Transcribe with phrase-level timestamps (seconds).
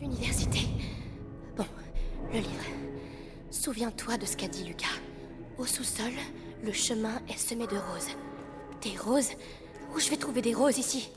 [0.00, 0.60] L'université.
[1.56, 1.64] Bon,
[2.32, 2.64] le livre.
[3.50, 4.86] Souviens-toi de ce qu'a dit Lucas.
[5.58, 6.12] Au sous-sol,
[6.64, 8.10] le chemin est semé de roses.
[8.82, 9.30] Des roses
[9.94, 11.10] Où je vais trouver des roses ici?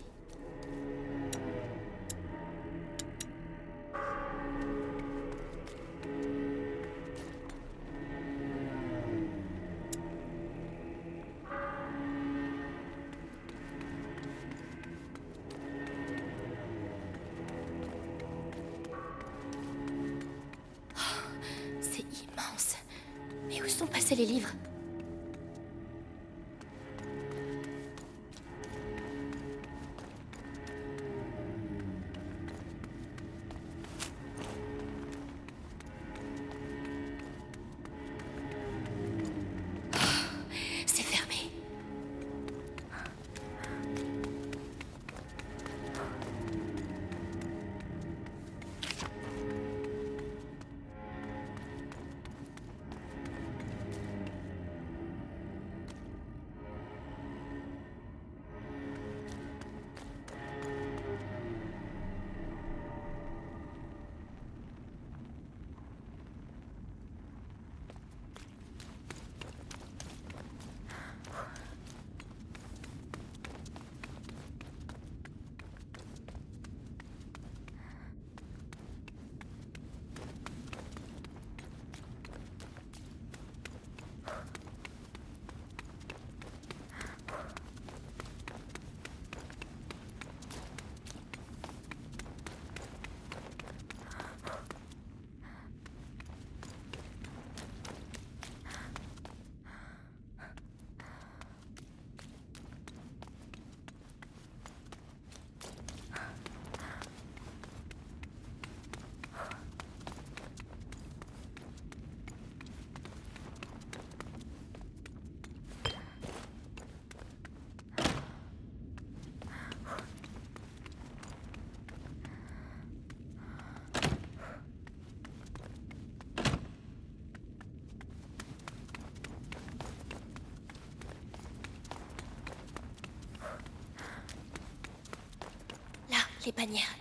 [136.47, 136.96] Les bannières.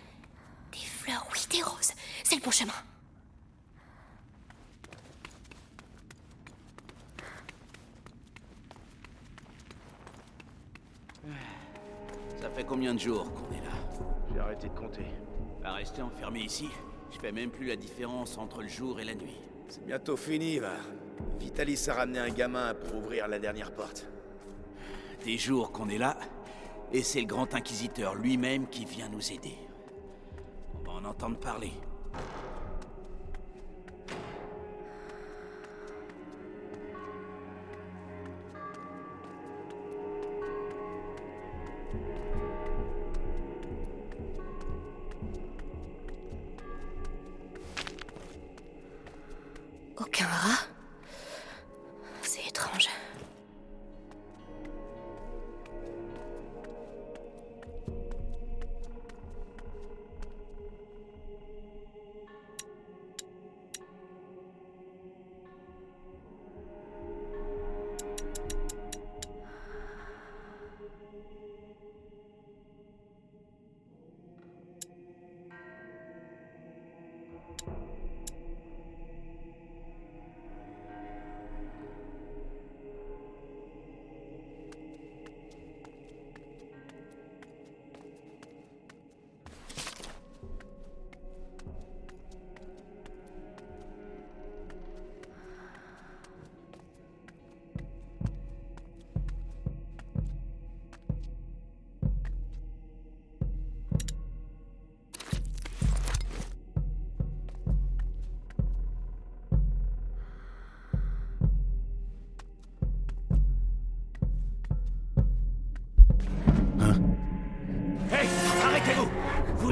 [0.72, 1.92] Des fleurs, oui, des roses.
[2.24, 2.72] C'est le bon chemin.
[12.40, 13.70] Ça fait combien de jours qu'on est là
[14.32, 15.06] J'ai arrêté de compter.
[15.62, 16.68] À rester enfermé ici
[17.12, 19.38] Je fais même plus la différence entre le jour et la nuit.
[19.68, 20.74] C'est bientôt fini, va.
[21.38, 24.08] Vitalis a ramené un gamin pour ouvrir la dernière porte.
[25.24, 26.18] Des jours qu'on est là,
[26.96, 29.58] et c'est le grand inquisiteur lui-même qui vient nous aider.
[30.74, 31.72] On va en entendre parler.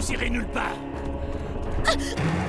[0.04, 0.76] Vous irez nulle part.
[1.98, 2.43] c'est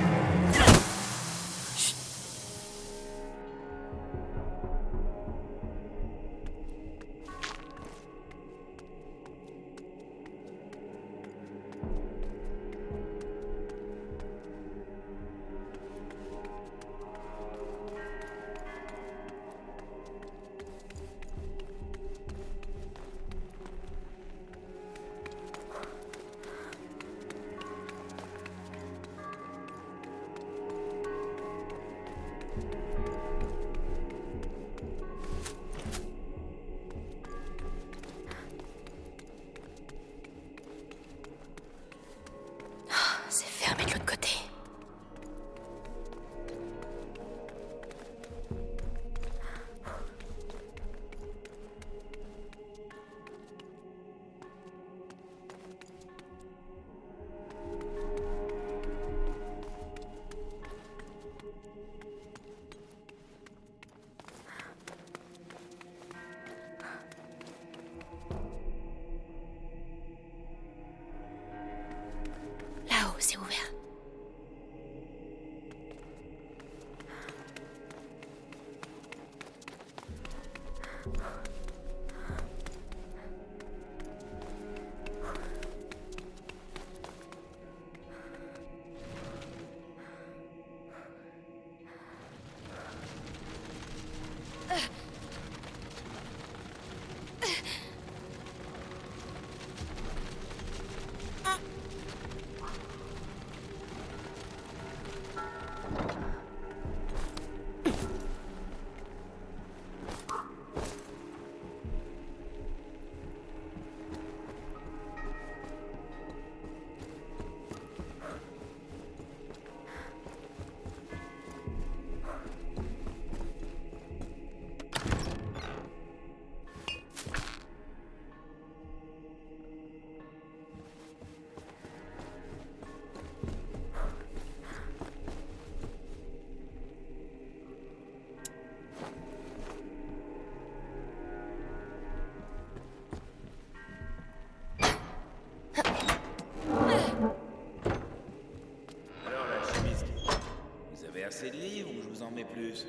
[152.44, 152.86] plus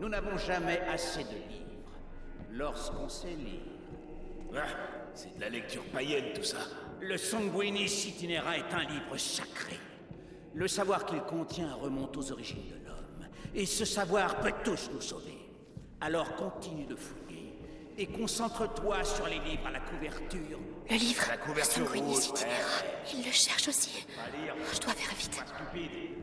[0.00, 1.64] Nous n'avons jamais assez de livres.
[2.52, 3.60] Lorsqu'on sait lire.
[4.56, 4.62] Ah,
[5.14, 6.58] c'est de la lecture païenne tout ça.
[7.00, 9.78] Le Sanguinis Itinera est un livre sacré.
[10.54, 13.28] Le savoir qu'il contient remonte aux origines de l'homme.
[13.54, 15.38] Et ce savoir peut tous nous sauver.
[16.00, 17.58] Alors continue de fouiller.
[17.98, 20.58] Et concentre-toi sur les livres à la couverture.
[20.90, 21.24] Le livre.
[21.28, 22.32] La couverture rouge.
[23.12, 24.06] Il le cherche aussi.
[24.72, 25.36] Je dois faire vite.
[25.36, 26.13] pas stupide.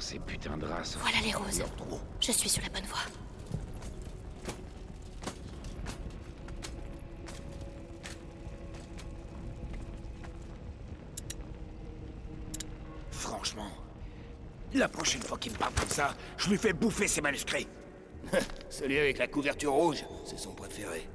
[0.00, 1.62] Ces putains de sont Voilà les roses.
[2.20, 2.98] Je suis sur la bonne voie.
[13.10, 13.70] Franchement,
[14.72, 17.66] la prochaine fois qu'il me parle comme ça, je lui fais bouffer ses manuscrits.
[18.70, 21.08] Celui avec la couverture rouge, c'est son préféré.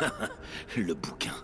[0.76, 1.34] Le bouquin.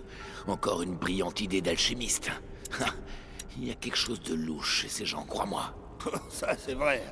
[0.47, 2.31] Encore une brillante idée d'alchimiste.
[3.59, 5.75] Il y a quelque chose de louche chez ces gens, crois-moi.
[6.29, 7.03] ça, c'est vrai.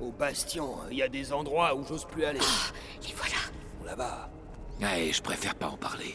[0.00, 2.40] Au bastion, il y a des endroits où j'ose plus aller.
[3.06, 3.36] Les voilà.
[3.84, 4.30] Là-bas.
[4.80, 6.14] Ouais, je préfère pas en parler.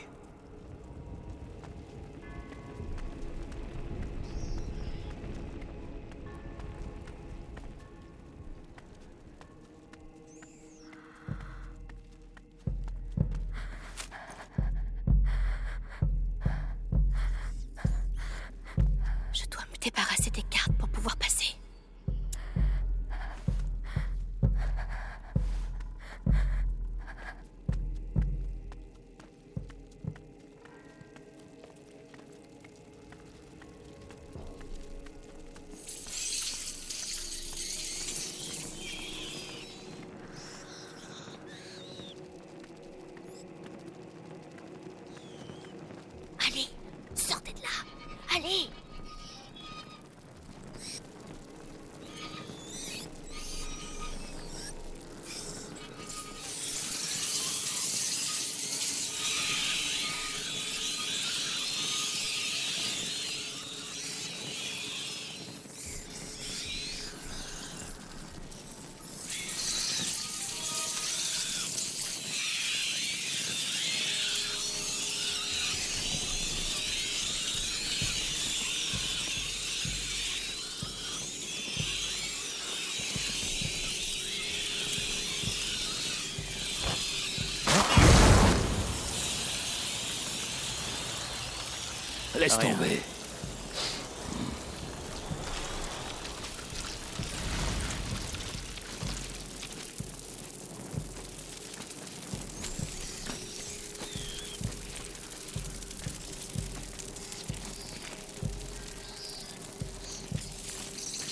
[92.47, 93.01] Laisse tomber.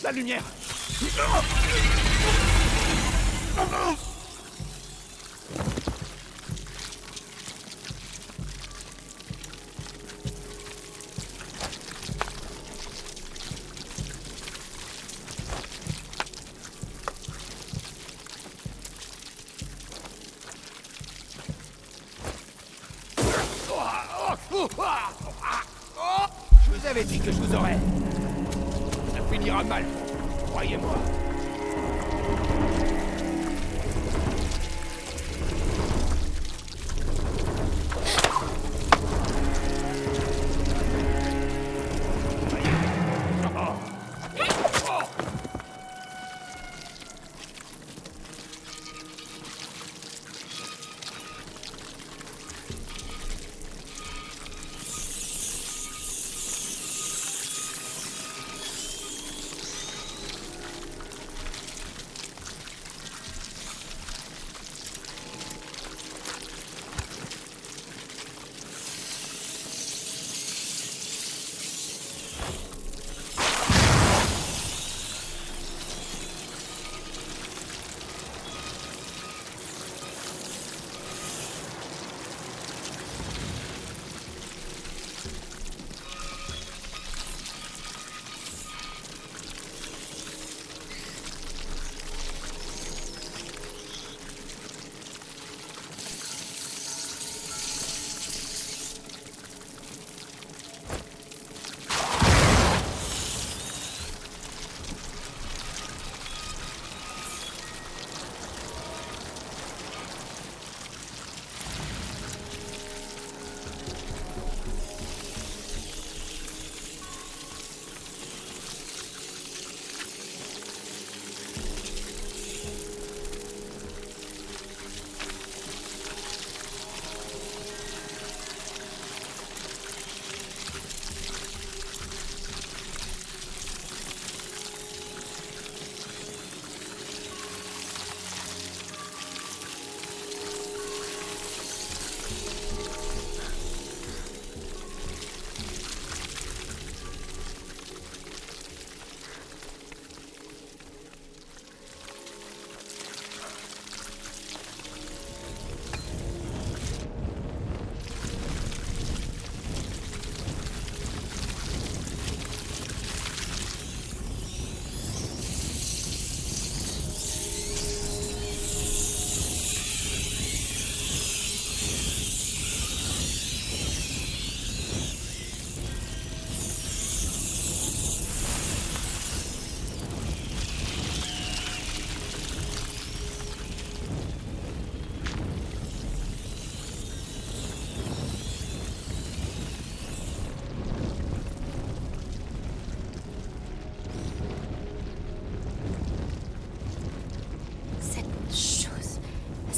[0.03, 0.43] La lumière
[1.01, 1.07] Je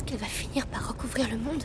[0.08, 1.64] qu'elle va finir par recouvrir le monde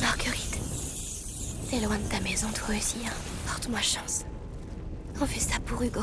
[0.00, 0.58] Marguerite,
[1.70, 3.12] t'es loin de ta maison toi aussi, hein.
[3.46, 4.24] Porte-moi chance.
[5.20, 6.00] On fait ça pour Hugo.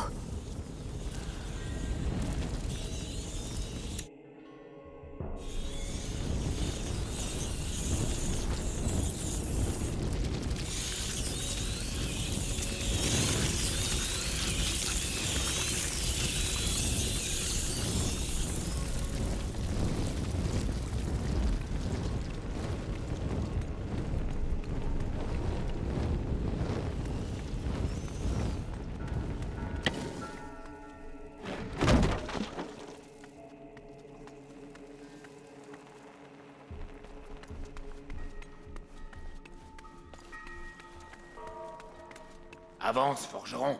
[42.89, 43.77] Avance, forgeron.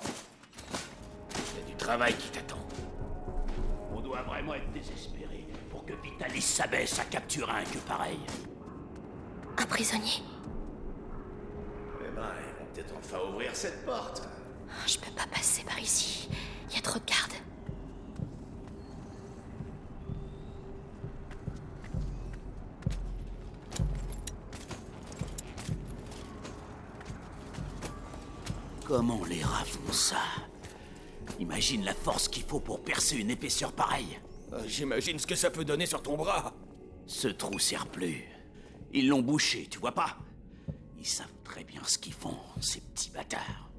[1.32, 2.60] Il y a du travail qui t'attend.
[3.91, 8.19] On doit vraiment être désespéré pour que Vitalis s'abaisse à capturer un que pareil.
[9.58, 10.22] Un prisonnier
[12.06, 14.30] Eh ben, ils vont peut-être enfin ouvrir cette porte.
[14.86, 16.30] Je peux pas passer par ici.
[16.69, 17.34] Il y a trop de gardes.
[28.89, 30.17] Comment les rats font ça?
[31.39, 34.17] Imagine la force qu'il faut pour percer une épaisseur pareille.
[34.52, 36.56] Euh, J'imagine ce que ça peut donner sur ton bras.
[37.06, 38.28] Ce trou sert plus.
[38.91, 40.17] Ils l'ont bouché, tu vois pas?
[40.97, 43.69] Ils savent très bien ce qu'ils font, ces petits bâtards.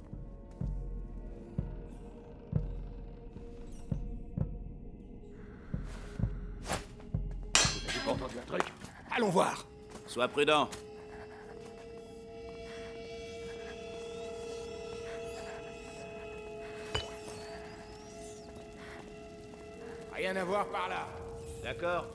[7.89, 8.63] J'ai pas entendu un truc
[9.11, 9.67] Allons voir.
[10.07, 10.69] Sois prudent.
[20.31, 21.09] Rien à voir par là.
[21.61, 22.07] D'accord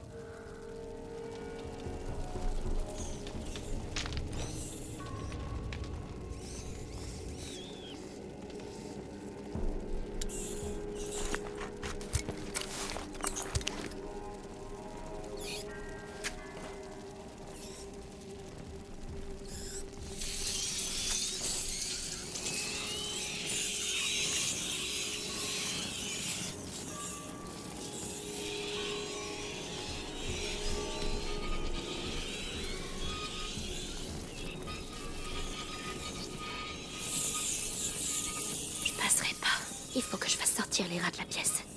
[41.29, 41.74] sortir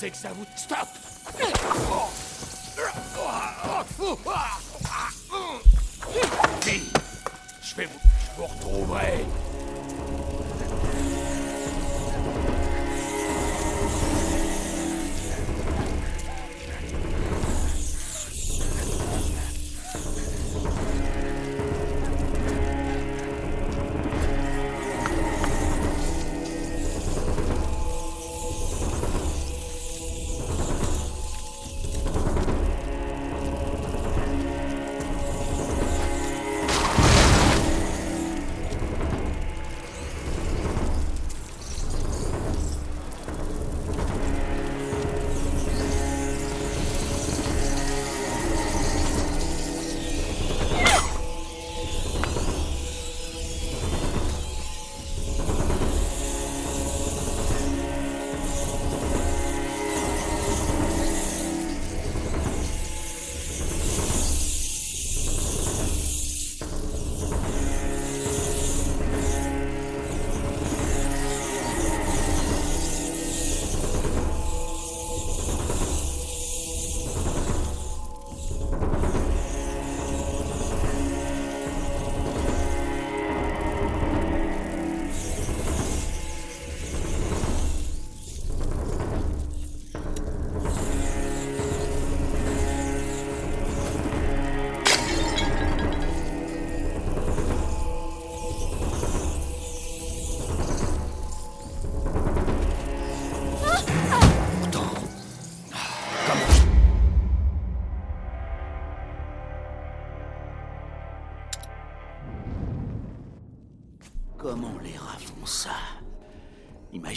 [0.00, 0.46] Pensez que ça vous...
[0.56, 0.79] Stop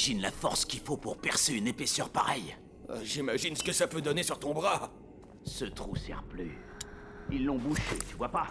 [0.05, 2.53] Imagine la force qu'il faut pour percer une épaisseur pareille.
[2.89, 4.91] Euh, J'imagine ce que ça peut donner sur ton bras.
[5.45, 6.57] Ce trou sert plus.
[7.31, 8.47] Ils l'ont bouché, tu vois pas?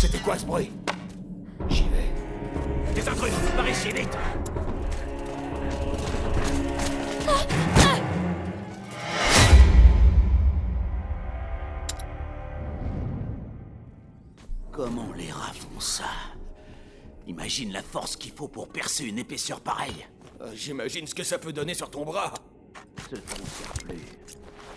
[0.00, 0.70] C'était quoi ce bruit?
[1.68, 2.94] J'y vais.
[2.94, 4.16] Des intrus Par ici, vite
[14.82, 16.08] Comment les rats font ça
[17.26, 20.06] Imagine la force qu'il faut pour percer une épaisseur pareille.
[20.40, 22.32] Euh, J'imagine ce que ça peut donner sur ton bras.
[23.10, 24.00] Ce trou sert plus.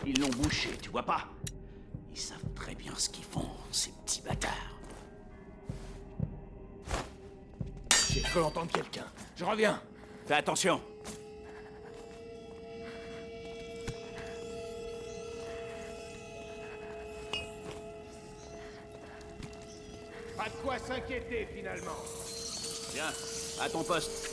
[0.05, 1.29] Ils l'ont bouché, tu vois pas
[2.11, 4.77] Ils savent très bien ce qu'ils font, ces petits bâtards.
[8.09, 9.05] J'ai cru entendre quelqu'un.
[9.37, 9.81] Je reviens.
[10.25, 10.81] Fais attention.
[20.87, 21.97] S'inquiéter finalement.
[22.93, 23.05] Bien,
[23.61, 24.32] à ton poste.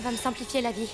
[0.00, 0.88] Ça, va me simplifier la vie.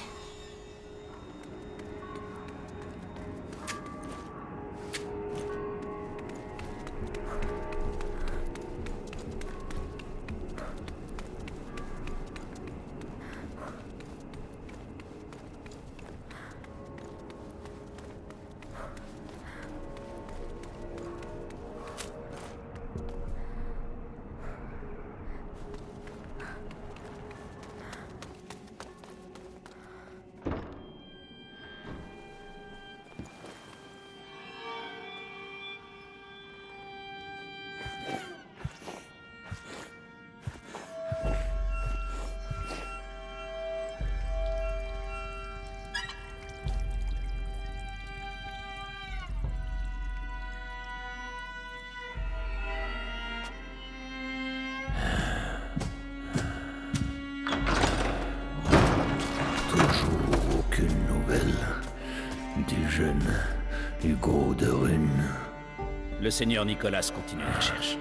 [66.37, 67.97] Seigneur Nicolas continue la recherche.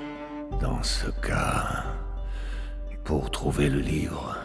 [0.60, 1.86] Dans ce cas,
[3.06, 4.36] pour trouver le livre,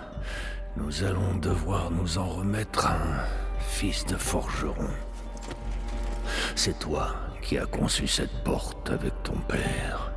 [0.77, 3.25] nous allons devoir nous en remettre à un
[3.59, 4.91] fils de forgeron.
[6.55, 10.13] C'est toi qui as conçu cette porte avec ton père.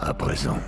[0.00, 0.58] À présent,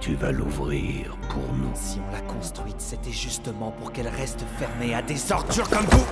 [0.00, 1.72] tu vas l'ouvrir pour nous.
[1.74, 6.06] Si on l'a construite, c'était justement pour qu'elle reste fermée à des ordures comme vous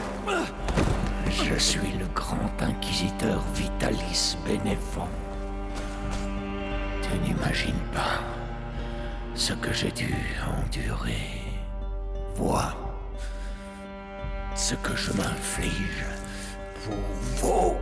[1.42, 5.08] Je suis le grand inquisiteur Vitalis Bénévent.
[7.02, 8.22] Tu n'imagines pas
[9.34, 10.14] ce que j'ai dû
[10.46, 11.42] endurer.
[12.36, 12.76] Vois
[14.54, 16.06] ce que je m'inflige
[16.84, 16.94] pour
[17.40, 17.76] vous.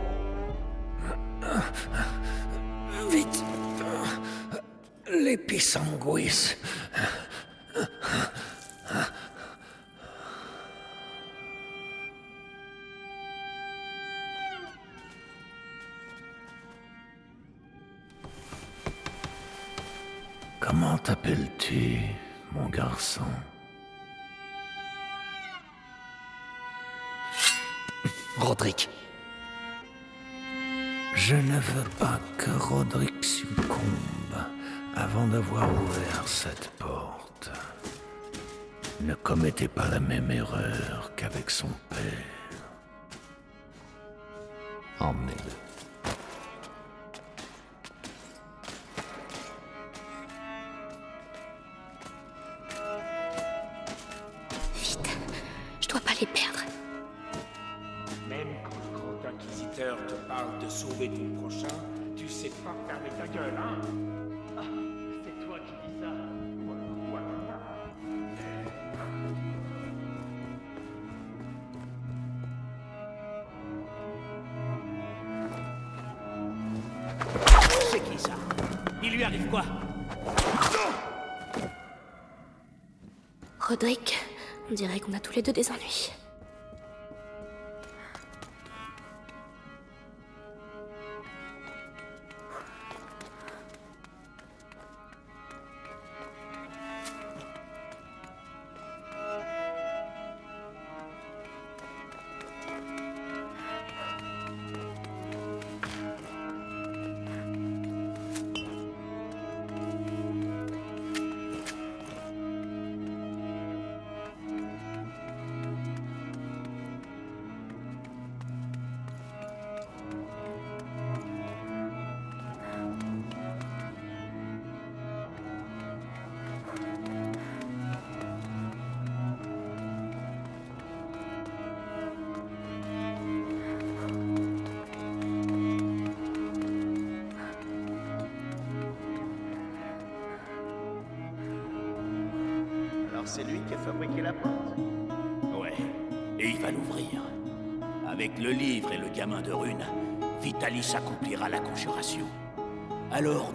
[3.11, 3.43] Vite.
[3.77, 4.07] Comment
[21.03, 21.99] t'appelles-tu,
[22.53, 23.25] mon garçon?
[28.37, 28.89] Roderick.
[31.15, 34.37] Je ne veux pas que Roderick succombe
[34.95, 37.51] avant d'avoir ouvert cette porte.
[39.01, 42.59] Ne commettez pas la même erreur qu'avec son père.
[44.99, 45.72] Emmenez-le.
[79.13, 79.63] Lui arrive quoi
[83.59, 84.17] Roderick,
[84.71, 86.11] on dirait qu'on a tous les deux des ennuis.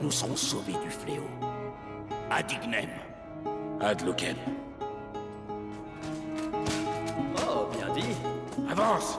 [0.09, 1.29] nous serons sauvés du fléau.
[2.31, 2.89] Ad ignem.
[7.37, 8.17] Oh, bien dit.
[8.71, 9.19] Avance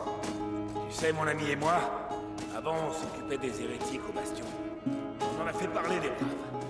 [0.90, 1.76] Tu sais, mon ami et moi,
[2.58, 4.46] avant, on s'occupait des hérétiques au bastion.
[4.88, 6.69] On en a fait parler des braves.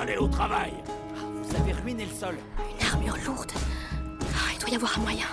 [0.00, 2.36] Allez au travail ah, Vous avez ruiné le sol
[2.80, 3.52] Une armure lourde.
[4.34, 5.26] Ah, il doit y avoir un moyen.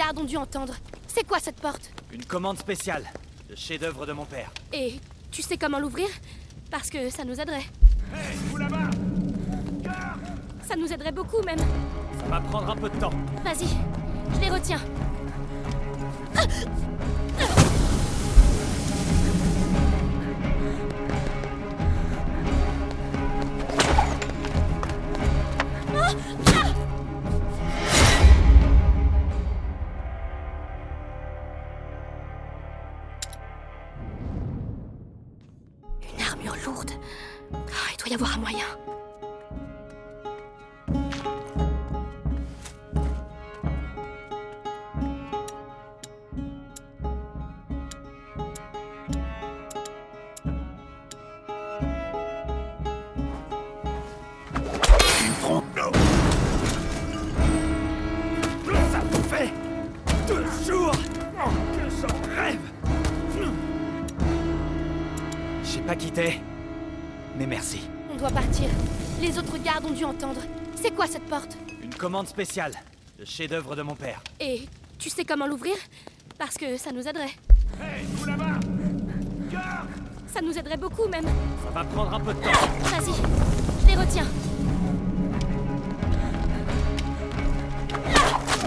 [0.00, 0.74] Gardes ont dû entendre.
[1.06, 1.90] C'est quoi cette porte?
[2.10, 3.04] Une commande spéciale.
[3.50, 4.50] Le chef-d'œuvre de mon père.
[4.72, 4.94] Et
[5.30, 6.08] tu sais comment l'ouvrir?
[6.70, 7.66] Parce que ça nous aiderait.
[8.48, 8.88] Vous là-bas
[10.66, 11.58] Ça nous aiderait beaucoup même.
[11.58, 13.12] Ça va prendre un peu de temps.
[13.44, 13.68] Vas-y,
[14.34, 14.80] je les retiens.
[66.16, 67.88] Mais merci.
[68.12, 68.68] On doit partir.
[69.20, 70.40] Les autres gardes ont dû entendre.
[70.74, 71.56] C'est quoi cette porte?
[71.82, 72.72] Une commande spéciale.
[73.18, 74.22] Le chef-d'œuvre de mon père.
[74.40, 74.62] Et
[74.98, 75.74] tu sais comment l'ouvrir?
[76.38, 77.36] Parce que ça nous aiderait.
[77.80, 78.58] Hé, vous là-bas
[80.26, 81.24] Ça nous aiderait beaucoup même.
[81.24, 82.50] Ça va prendre un peu de temps.
[82.82, 83.14] Vas-y,
[83.82, 84.26] je les retiens.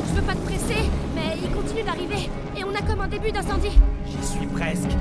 [0.07, 2.29] Je veux pas te presser, mais ils continuent d'arriver.
[2.57, 3.77] Et on a comme un début d'incendie.
[4.07, 4.91] J'y suis presque.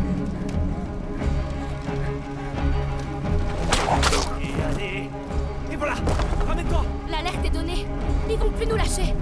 [4.83, 5.09] Allez
[5.71, 5.95] Et voilà.
[6.47, 6.85] Ramène-toi.
[7.11, 7.87] L'alerte est donnée.
[8.29, 9.15] Ils vont plus nous lâcher.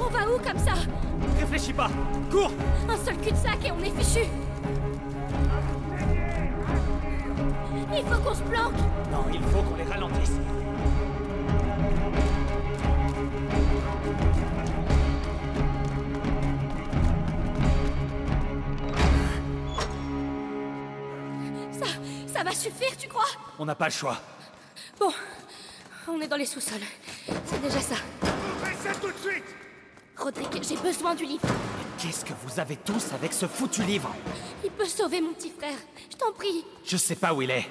[0.00, 0.72] On va où comme ça?
[1.38, 1.88] Réfléchis pas.
[2.30, 2.52] Cours.
[2.88, 4.26] Un seul cul-de-sac et on est fichu.
[22.54, 23.24] Suffire, tu crois?
[23.58, 24.18] On n'a pas le choix.
[24.98, 25.12] Bon,
[26.08, 26.80] on est dans les sous-sols.
[27.46, 27.96] C'est déjà ça.
[28.22, 29.44] Ouvrez ça tout de suite
[30.16, 31.46] Rodrigue, j'ai besoin du livre.
[31.98, 34.14] Qu'est-ce que vous avez tous avec ce foutu livre?
[34.62, 35.76] Il peut sauver mon petit frère.
[36.10, 36.64] Je t'en prie.
[36.84, 37.68] Je sais pas où il est.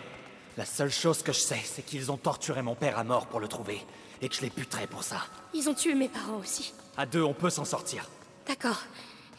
[0.58, 3.40] La seule chose que je sais, c'est qu'ils ont torturé mon père à mort pour
[3.40, 3.82] le trouver.
[4.22, 5.18] Et que je les buterai pour ça.
[5.54, 6.74] Ils ont tué mes parents aussi.
[6.98, 8.08] À deux, on peut s'en sortir.
[8.48, 8.82] D'accord.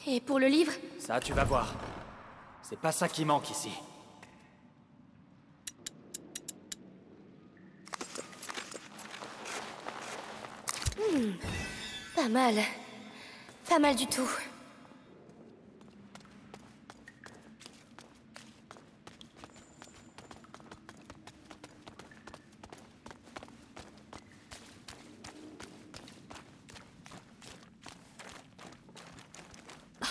[0.06, 0.72] Et pour le livre?
[0.98, 1.74] Ça, tu vas voir.
[2.62, 3.70] C'est pas ça qui manque ici.
[12.16, 12.54] Pas mal.
[13.68, 14.28] Pas mal du tout.
[30.02, 30.06] Oh,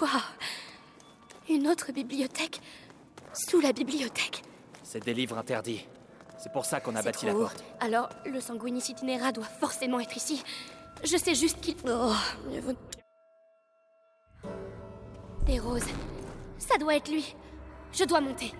[0.00, 0.10] Waouh
[1.48, 2.60] Une autre bibliothèque
[3.32, 4.42] Sous la bibliothèque
[4.82, 5.86] C'est des livres interdits.
[6.44, 7.40] C'est pour ça qu'on a bâti trop la haut.
[7.44, 7.64] porte.
[7.80, 10.44] Alors, le sanguinis itinera doit forcément être ici.
[11.02, 11.74] Je sais juste qu'il...
[11.88, 12.12] Oh,
[12.50, 12.74] mieux vaut-
[15.46, 15.86] Des roses.
[16.58, 17.34] Ça doit être lui.
[17.92, 18.52] Je dois monter.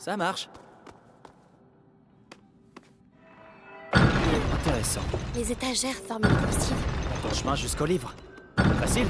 [0.00, 0.48] Ça marche.
[3.92, 5.02] Intéressant.
[5.34, 6.76] Les étagères forment une coursive.
[7.22, 8.14] Ton chemin jusqu'au livre.
[8.80, 9.06] Facile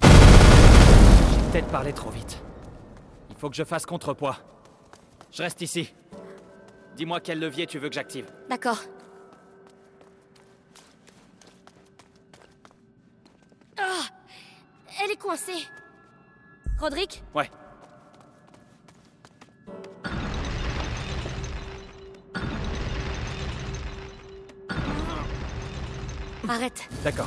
[0.00, 2.42] J'ai peut-être parlé trop vite.
[3.28, 4.38] Il faut que je fasse contrepoids.
[5.30, 5.92] Je reste ici.
[6.96, 8.24] Dis-moi quel levier tu veux que j'active.
[8.48, 8.80] D'accord.
[13.78, 14.06] Ah
[15.26, 15.66] Coincée.
[16.78, 17.24] Roderick?
[17.34, 17.50] Ouais.
[26.48, 26.88] Arrête.
[27.02, 27.26] D'accord.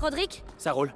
[0.00, 0.44] Roderick?
[0.58, 0.94] Ça roule.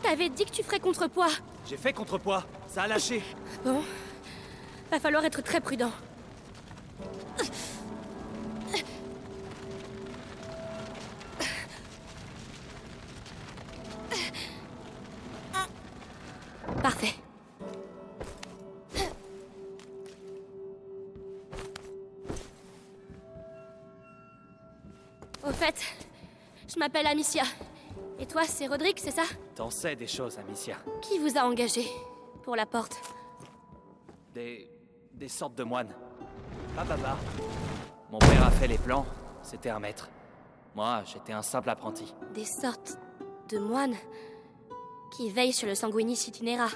[0.00, 1.26] T'avais dit que tu ferais contrepoids.
[1.66, 2.44] J'ai fait contrepoids.
[2.68, 3.22] Ça a lâché.
[3.64, 3.82] Bon,
[4.90, 5.90] va falloir être très prudent.
[16.82, 17.14] Parfait.
[25.42, 25.74] Au fait,
[26.68, 27.44] je m'appelle Amicia.
[28.18, 29.22] Et toi, c'est Rodrigue, c'est ça?
[29.54, 30.76] T'en sais des choses, Amicia.
[31.00, 31.86] Qui vous a engagé
[32.42, 33.00] pour la porte?
[34.34, 34.68] Des.
[35.12, 35.94] des sortes de moines.
[36.74, 37.16] Pas baba.
[38.10, 39.06] Mon père a fait les plans,
[39.42, 40.08] c'était un maître.
[40.74, 42.12] Moi, j'étais un simple apprenti.
[42.34, 42.98] Des sortes
[43.48, 43.94] de moines
[45.16, 46.66] qui veillent sur le sanguinis itinera.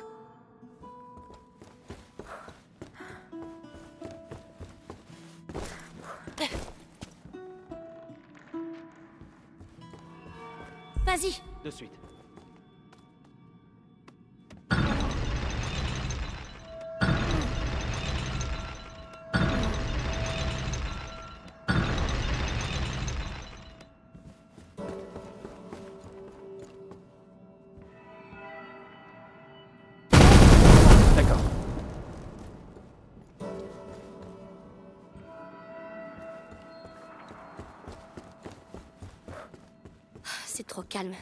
[40.88, 41.14] Calme.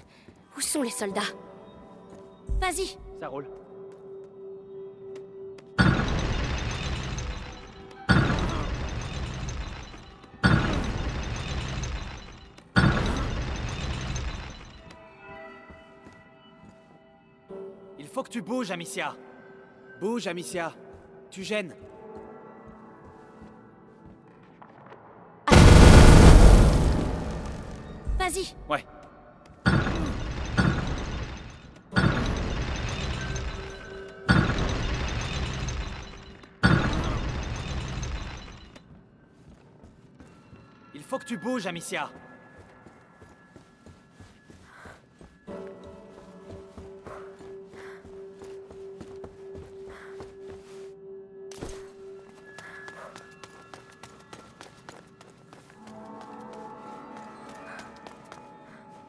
[0.57, 1.21] Où sont les soldats?
[2.61, 3.47] Vas-y, Ça roule.
[17.99, 19.15] Il faut que tu bouges, Amicia.
[20.01, 20.73] Bouge, Amicia.
[21.31, 21.75] Tu gênes.
[28.27, 28.55] vas-y.
[28.69, 28.85] Ouais.
[41.27, 42.09] Tu bouges, Amicia.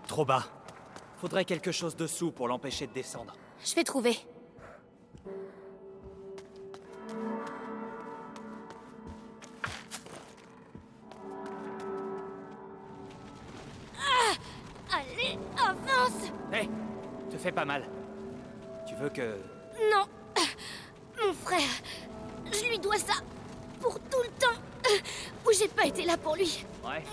[0.08, 0.44] Trop bas.
[1.18, 3.36] Faudrait quelque chose dessous pour l'empêcher de descendre.
[3.64, 4.18] Je vais trouver.
[19.18, 19.36] Que...
[19.92, 20.06] Non
[21.20, 21.70] Mon frère,
[22.52, 23.16] je lui dois ça
[23.82, 24.62] pour tout le temps
[25.46, 26.64] où j'ai pas été là pour lui.
[26.86, 27.04] Ouais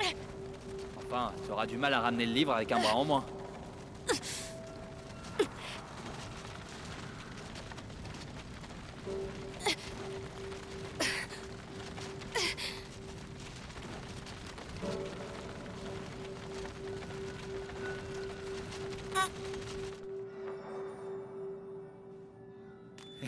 [0.99, 3.25] Enfin, tu auras du mal à ramener le livre avec un bras en moins.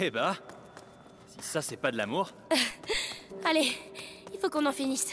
[0.09, 0.37] Eh bah,
[1.27, 2.31] si ça c'est pas de l'amour,
[3.45, 3.73] Allez,
[4.33, 5.13] il faut qu'on en finisse.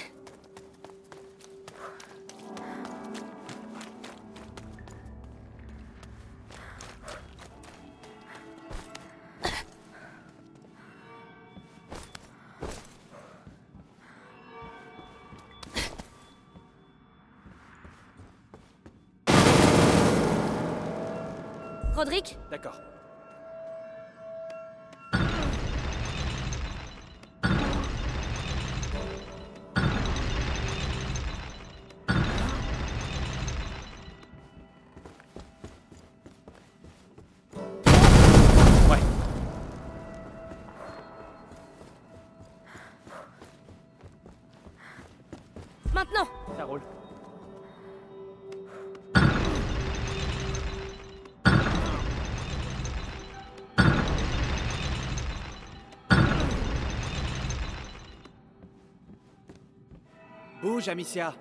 [60.84, 61.34] Bouge, Amicia.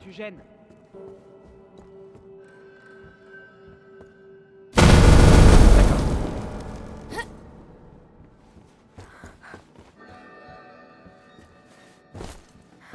[0.00, 0.40] Tu gênes.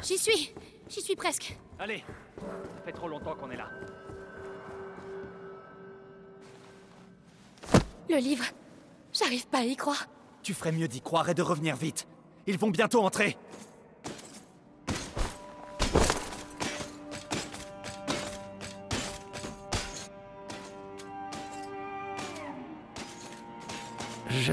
[0.03, 0.53] J'y suis
[0.89, 1.57] J'y suis presque.
[1.79, 2.03] Allez,
[2.37, 2.43] ça
[2.83, 3.69] fait trop longtemps qu'on est là.
[8.09, 8.43] Le livre,
[9.13, 10.07] j'arrive pas à y croire.
[10.43, 12.05] Tu ferais mieux d'y croire et de revenir vite.
[12.47, 13.37] Ils vont bientôt entrer.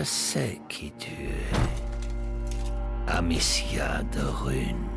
[0.03, 1.53] Je sais qui tu es.
[3.07, 4.89] Amicia de Rune.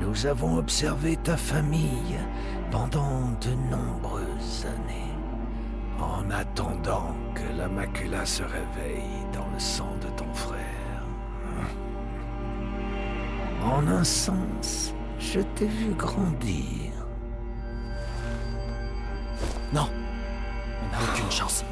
[0.00, 2.16] Nous avons observé ta famille
[2.70, 5.12] pendant de nombreuses années.
[6.00, 11.04] En attendant que la macula se réveille dans le sang de ton frère.
[13.62, 16.90] En un sens, je t'ai vu grandir
[19.74, 19.90] Non.
[20.82, 21.62] On n'a aucune chance.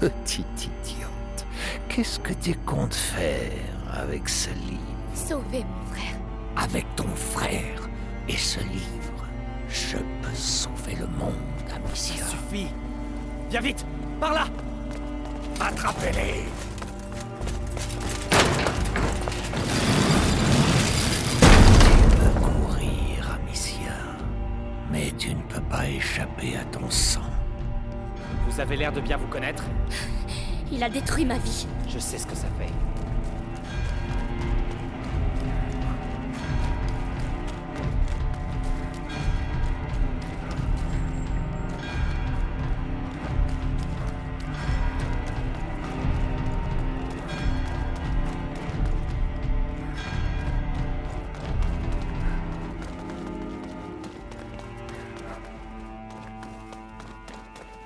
[0.00, 0.95] Petite idiote,
[1.96, 3.50] qu'est-ce que tu comptes faire
[3.90, 4.82] avec ce livre
[5.14, 6.18] Sauver mon frère.
[6.54, 7.88] Avec ton frère
[8.28, 9.24] et ce livre,
[9.66, 11.32] je peux sauver le monde,
[11.74, 12.22] Amicia.
[12.22, 12.66] Ça suffit.
[13.48, 13.86] Viens vite
[14.20, 14.44] Par là
[15.58, 16.44] Attrapez-les
[21.40, 23.96] Tu peux courir, Amicia,
[24.92, 27.22] mais tu ne peux pas échapper à ton sang.
[28.46, 29.64] Vous avez l'air de bien vous connaître.
[30.72, 31.66] Il a détruit ma vie.
[31.88, 32.72] Je sais ce que ça fait.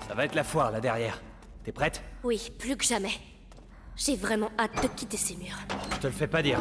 [0.08, 1.20] Ça va être la foire là derrière.
[1.64, 2.02] T'es prête?
[2.24, 3.12] Oui, plus que jamais.
[3.96, 5.58] J'ai vraiment hâte de quitter ces murs.
[5.92, 6.58] Je te le fais pas dire.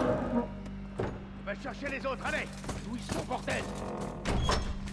[1.45, 2.45] Va chercher les autres, allez
[2.91, 3.63] Où ils sont, bordel?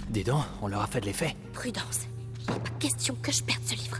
[0.08, 1.34] Dis donc, on leur a fait de l'effet.
[1.52, 2.06] Prudence.
[2.40, 3.98] Il n'est pas question que je perde ce livre.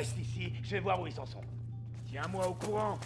[0.00, 1.42] Reste ici, je vais voir où ils en sont.
[2.08, 2.98] Tiens-moi au courant.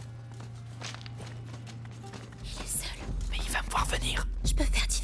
[2.45, 2.97] Il est seul.
[3.33, 4.25] Mais il va me voir venir.
[4.45, 5.04] Je peux faire diversion.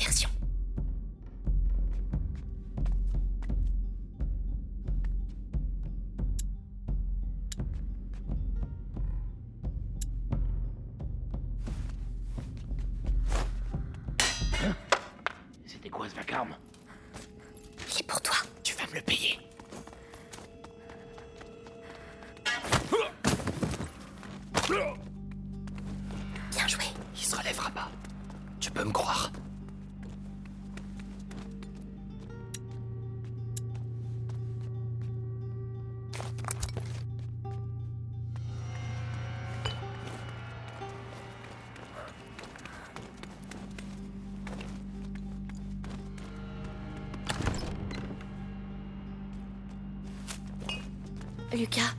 [51.52, 51.94] Lucas,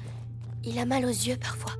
[0.63, 1.73] il a mal aux yeux parfois.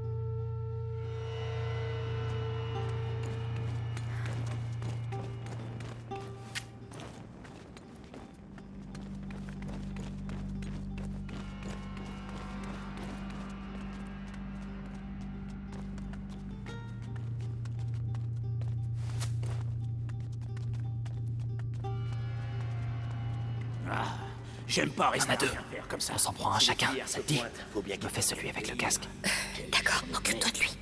[24.67, 25.35] J'aime pas rester
[25.91, 26.13] comme ça.
[26.15, 27.41] On s'en prend un chacun, ça te dit
[27.83, 29.03] bien Me fais celui avec le casque.
[29.71, 30.80] D'accord, occupe-toi de lui.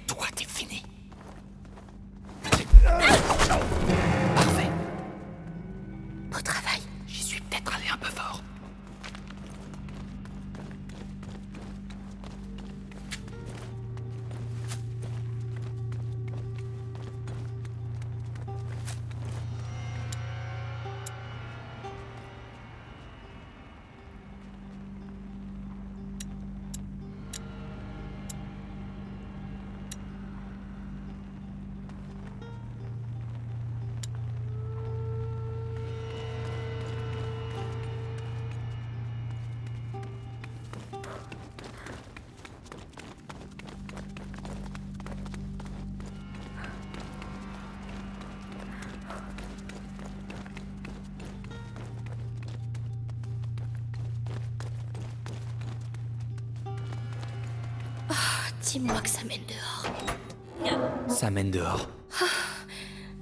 [61.20, 61.86] Ça mène dehors.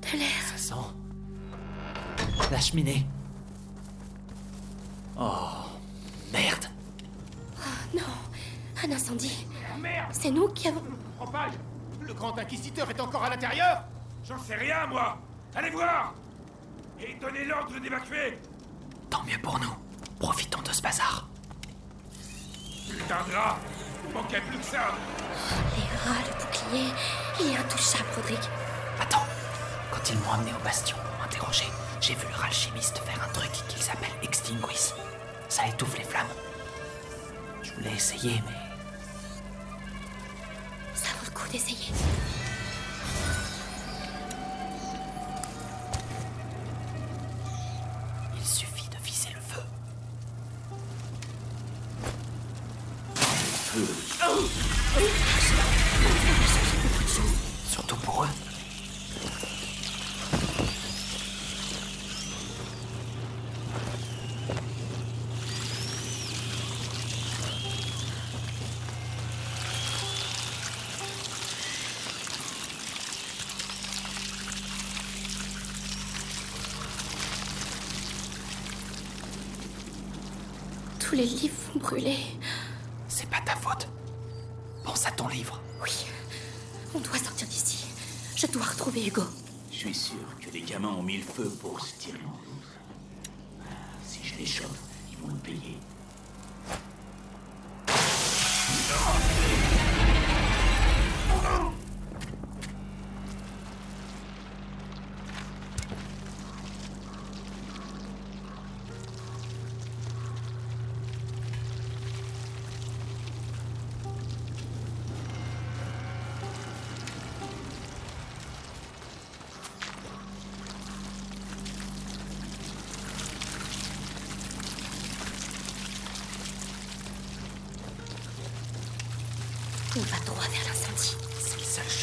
[0.04, 0.42] De l'air.
[0.56, 0.86] Ça sent.
[2.52, 3.08] La cheminée.
[5.20, 5.66] Oh,
[6.32, 6.68] merde.
[7.96, 8.04] Non,
[8.84, 9.48] un incendie.
[10.12, 10.84] C'est nous qui avons...
[11.18, 11.54] Propage
[12.02, 13.84] Le grand inquisiteur est encore à l'intérieur
[14.24, 15.18] J'en sais rien, moi
[15.56, 16.14] Allez voir
[17.00, 18.38] Et donnez l'ordre d'évacuer
[19.10, 19.74] Tant mieux pour nous.
[20.20, 21.28] Profitons de ce bazar.
[22.92, 23.58] Putain de rat
[24.08, 24.94] Il manquait plus que ça
[25.76, 26.94] Les rats, le bouclier.
[27.40, 28.38] Il est intouchable, Rodrigue.
[29.00, 29.26] Attends.
[30.10, 31.66] Ils m'ont amené au bastion pour m'interroger.
[32.00, 34.94] J'ai vu leur alchimiste faire un truc qu'ils appellent extinguis.
[35.50, 36.28] Ça étouffe les flammes.
[37.62, 38.56] Je voulais essayer, mais
[40.94, 41.92] Ça vaut le coup d'essayer.
[82.08, 82.37] Vont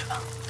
[0.07, 0.43] C'est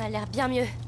[0.00, 0.79] Ça m'a l'air bien mieux.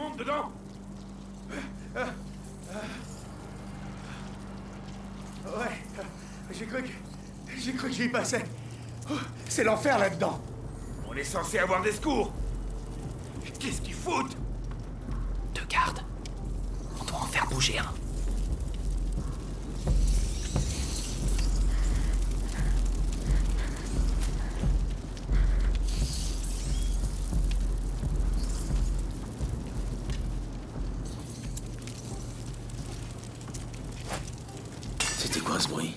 [0.00, 0.50] Monde dedans
[5.46, 5.82] Ouais,
[6.52, 6.88] j'ai cru que.
[7.58, 8.44] J'ai cru que j'y passais.
[9.10, 9.14] Oh,
[9.48, 10.40] C'est l'enfer là-dedans.
[11.08, 12.32] On est censé avoir des secours
[13.58, 14.36] Qu'est-ce qu'ils foutent
[15.54, 16.00] Deux gardes.
[17.00, 17.92] On doit en faire bouger un.
[35.18, 35.94] C'était quoi ce bruit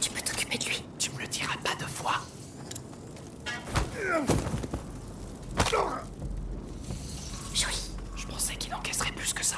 [0.00, 0.84] Tu peux t'occuper de lui.
[0.98, 2.20] Tu me le diras pas deux fois.
[7.54, 7.90] Joli.
[8.16, 9.56] Je pensais qu'il encaisserait plus que ça.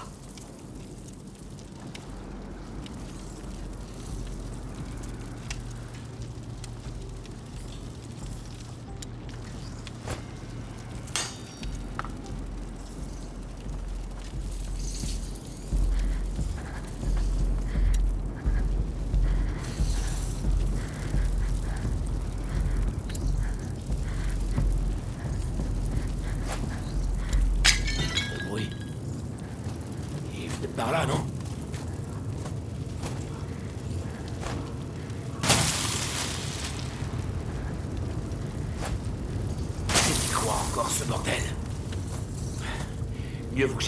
[28.38, 28.70] Le bruit.
[30.34, 31.20] Il venait par là, non
[39.88, 41.32] C'était quoi encore encore ce bordel?
[43.54, 43.84] Mieux vaut que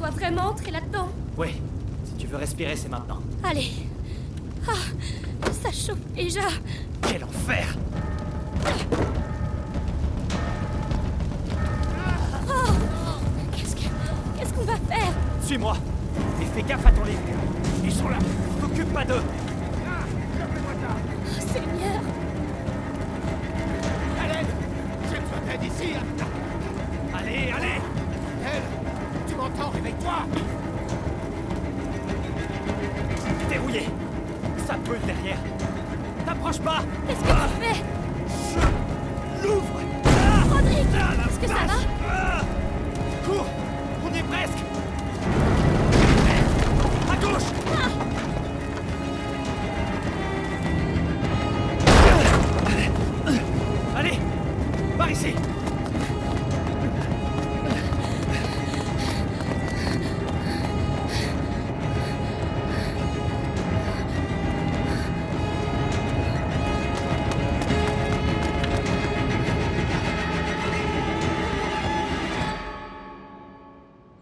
[0.00, 1.08] doit vraiment entrer là-dedans.
[1.36, 1.54] Ouais,
[2.04, 3.18] si tu veux respirer, c'est maintenant.
[3.44, 3.70] Allez.
[4.66, 4.72] Ah,
[5.62, 6.40] ça chauffe déjà.
[7.02, 7.76] Quel enfer
[12.48, 12.72] Oh,
[13.56, 13.82] qu'est-ce que,
[14.38, 15.12] qu'est-ce qu'on va faire?
[15.44, 15.76] Suis-moi
[16.40, 17.20] Et fais gaffe à ton livre.
[17.84, 18.16] Ils sont là
[18.60, 19.22] T'occupe pas d'eux